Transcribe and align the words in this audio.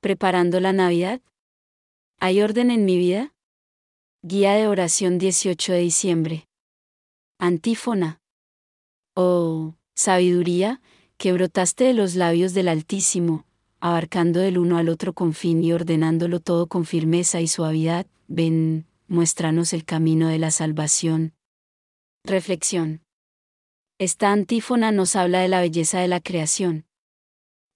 ¿Preparando 0.00 0.60
la 0.60 0.72
Navidad? 0.72 1.20
¿Hay 2.20 2.40
orden 2.40 2.70
en 2.70 2.86
mi 2.86 2.96
vida? 2.96 3.34
Guía 4.22 4.54
de 4.54 4.66
oración 4.66 5.18
18 5.18 5.74
de 5.74 5.78
diciembre. 5.78 6.48
Antífona. 7.38 8.22
Oh, 9.14 9.74
sabiduría, 9.94 10.80
que 11.18 11.34
brotaste 11.34 11.84
de 11.84 11.92
los 11.92 12.14
labios 12.14 12.54
del 12.54 12.68
Altísimo, 12.68 13.44
abarcando 13.78 14.40
del 14.40 14.56
uno 14.56 14.78
al 14.78 14.88
otro 14.88 15.12
con 15.12 15.34
fin 15.34 15.62
y 15.62 15.74
ordenándolo 15.74 16.40
todo 16.40 16.66
con 16.66 16.86
firmeza 16.86 17.42
y 17.42 17.46
suavidad, 17.46 18.06
ven, 18.26 18.86
muéstranos 19.06 19.74
el 19.74 19.84
camino 19.84 20.28
de 20.28 20.38
la 20.38 20.50
salvación. 20.50 21.34
Reflexión. 22.24 23.02
Esta 23.98 24.32
antífona 24.32 24.92
nos 24.92 25.14
habla 25.14 25.40
de 25.40 25.48
la 25.48 25.60
belleza 25.60 26.00
de 26.00 26.08
la 26.08 26.20
creación. 26.20 26.86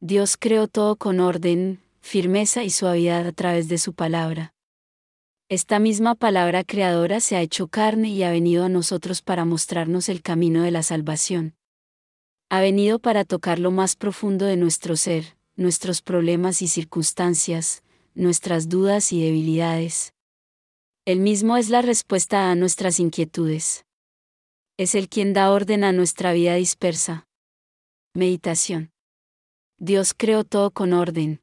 Dios 0.00 0.36
creó 0.36 0.68
todo 0.68 0.96
con 0.96 1.20
orden, 1.20 1.80
firmeza 2.00 2.64
y 2.64 2.70
suavidad 2.70 3.26
a 3.26 3.32
través 3.32 3.68
de 3.68 3.78
su 3.78 3.94
palabra. 3.94 4.54
Esta 5.48 5.78
misma 5.78 6.14
palabra 6.14 6.62
creadora 6.64 7.20
se 7.20 7.36
ha 7.36 7.40
hecho 7.40 7.68
carne 7.68 8.08
y 8.10 8.22
ha 8.22 8.30
venido 8.30 8.64
a 8.64 8.68
nosotros 8.68 9.20
para 9.22 9.44
mostrarnos 9.44 10.08
el 10.08 10.22
camino 10.22 10.62
de 10.62 10.70
la 10.70 10.82
salvación. 10.82 11.56
Ha 12.48 12.60
venido 12.60 12.98
para 12.98 13.24
tocar 13.24 13.58
lo 13.58 13.70
más 13.70 13.96
profundo 13.96 14.46
de 14.46 14.56
nuestro 14.56 14.96
ser, 14.96 15.36
nuestros 15.56 16.02
problemas 16.02 16.62
y 16.62 16.68
circunstancias, 16.68 17.82
nuestras 18.14 18.68
dudas 18.68 19.12
y 19.12 19.22
debilidades. 19.22 20.14
Él 21.04 21.20
mismo 21.20 21.56
es 21.56 21.68
la 21.68 21.82
respuesta 21.82 22.50
a 22.50 22.54
nuestras 22.54 23.00
inquietudes. 23.00 23.84
Es 24.76 24.94
el 24.94 25.08
quien 25.08 25.32
da 25.32 25.50
orden 25.50 25.84
a 25.84 25.92
nuestra 25.92 26.32
vida 26.32 26.54
dispersa. 26.54 27.26
Meditación. 28.14 28.92
Dios 29.78 30.14
creó 30.16 30.44
todo 30.44 30.70
con 30.70 30.92
orden. 30.92 31.40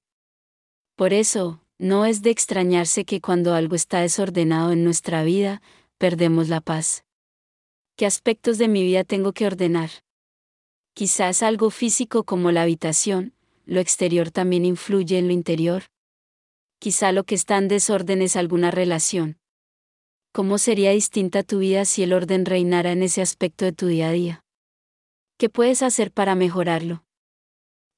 Por 0.98 1.14
eso, 1.14 1.62
no 1.78 2.06
es 2.08 2.24
de 2.24 2.32
extrañarse 2.32 3.06
que 3.06 3.22
cuando 3.22 3.54
algo 3.54 3.76
está 3.76 4.02
desordenado 4.02 4.72
en 4.72 4.84
nuestra 4.84 5.22
vida, 5.22 5.62
perdemos 6.00 6.50
la 6.50 6.60
paz. 6.60 7.06
¿Qué 7.96 8.08
aspectos 8.08 8.58
de 8.58 8.68
mi 8.68 8.82
vida 8.82 9.04
tengo 9.04 9.32
que 9.32 9.46
ordenar? 9.46 9.92
Quizás 10.96 11.44
algo 11.44 11.70
físico 11.70 12.24
como 12.24 12.52
la 12.52 12.64
habitación, 12.64 13.36
lo 13.66 13.80
exterior 13.80 14.32
también 14.32 14.66
influye 14.66 15.20
en 15.20 15.28
lo 15.28 15.34
interior. 15.34 15.84
Quizá 16.80 17.12
lo 17.12 17.26
que 17.26 17.36
está 17.36 17.60
en 17.60 17.68
desorden 17.68 18.24
es 18.24 18.36
alguna 18.36 18.72
relación. 18.72 19.38
¿Cómo 20.34 20.58
sería 20.58 20.90
distinta 20.90 21.44
tu 21.44 21.60
vida 21.60 21.86
si 21.86 22.02
el 22.02 22.12
orden 22.12 22.44
reinara 22.44 22.92
en 22.92 23.04
ese 23.04 23.22
aspecto 23.22 23.66
de 23.66 23.72
tu 23.72 23.86
día 23.86 24.10
a 24.10 24.14
día? 24.14 24.46
¿Qué 25.38 25.48
puedes 25.50 25.84
hacer 25.84 26.12
para 26.12 26.34
mejorarlo? 26.34 27.07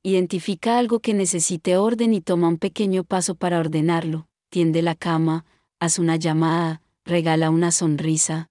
Identifica 0.10 0.80
algo 0.80 1.02
que 1.02 1.14
necesite 1.14 1.78
orden 1.78 2.16
y 2.16 2.22
toma 2.22 2.48
un 2.48 2.58
pequeño 2.58 3.04
paso 3.04 3.36
para 3.36 3.60
ordenarlo. 3.60 4.28
Tiende 4.50 4.82
la 4.82 4.96
cama, 4.96 5.46
haz 5.80 6.00
una 6.00 6.16
llamada, 6.16 6.82
regala 7.06 7.52
una 7.52 7.70
sonrisa. 7.70 8.50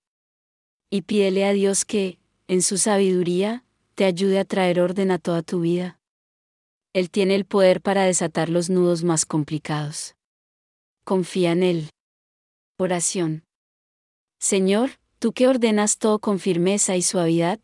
Y 0.89 1.03
pídele 1.03 1.45
a 1.45 1.53
Dios 1.53 1.85
que, 1.85 2.21
en 2.47 2.63
su 2.63 2.79
sabiduría, 2.79 3.65
te 3.97 4.05
ayude 4.05 4.39
a 4.39 4.45
traer 4.45 4.79
orden 4.81 5.11
a 5.11 5.19
toda 5.19 5.43
tu 5.43 5.59
vida. 5.59 5.99
Él 6.93 7.11
tiene 7.11 7.35
el 7.35 7.45
poder 7.45 7.81
para 7.81 8.05
desatar 8.05 8.51
los 8.51 8.71
nudos 8.71 9.03
más 9.03 9.27
complicados. 9.27 10.15
Confía 11.03 11.51
en 11.51 11.65
Él. 11.65 11.91
Oración. 12.79 13.43
Señor, 14.39 14.91
tú 15.19 15.33
que 15.33 15.49
ordenas 15.49 15.99
todo 15.99 16.21
con 16.21 16.39
firmeza 16.39 16.95
y 16.95 17.03
suavidad, 17.03 17.59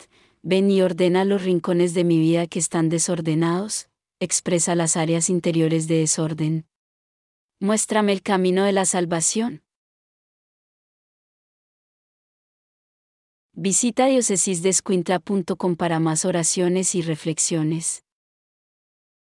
Ven 0.47 0.71
y 0.71 0.83
ordena 0.83 1.25
los 1.25 1.43
rincones 1.43 1.95
de 1.95 2.05
mi 2.05 2.19
vida 2.19 2.47
que 2.47 2.59
están 2.59 2.91
desordenados, 2.91 3.89
expresa 4.21 4.75
las 4.75 4.95
áreas 4.95 5.31
interiores 5.31 5.89
de 5.89 6.01
desorden. 6.01 6.67
Muéstrame 7.61 8.13
el 8.13 8.21
camino 8.21 8.65
de 8.65 8.73
la 8.73 8.85
salvación. 8.85 9.63
Visita 13.55 14.05
diocesisdescuintla.com 14.05 15.77
para 15.77 15.99
más 15.99 16.27
oraciones 16.27 16.95
y 16.95 17.01
reflexiones. 17.01 18.04